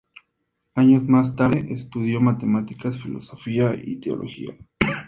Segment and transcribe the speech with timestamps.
[0.73, 4.55] Años más tarde, estudió matemáticas, filosofía y teología.